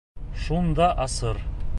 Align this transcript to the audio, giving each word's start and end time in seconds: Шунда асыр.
Шунда 0.43 0.87
асыр. 1.05 1.43